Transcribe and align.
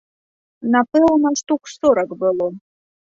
Напэўна, 0.75 1.33
штук 1.43 1.61
сорак 1.75 2.17
было. 2.25 2.47